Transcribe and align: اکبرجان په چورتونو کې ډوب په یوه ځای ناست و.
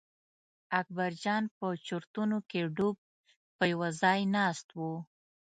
اکبرجان 0.79 1.43
په 1.57 1.67
چورتونو 1.87 2.37
کې 2.49 2.59
ډوب 2.75 2.97
په 3.57 3.63
یوه 3.71 3.89
ځای 4.01 4.19
ناست 4.35 4.67
و. 4.77 4.79